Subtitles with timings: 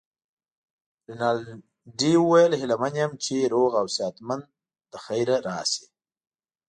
[1.07, 4.45] رینالډي وویل: هیله من یم چي روغ او صحت مند
[4.91, 5.85] له خیره راشې.